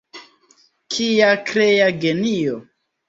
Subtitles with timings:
[0.95, 2.59] Kia krea genio!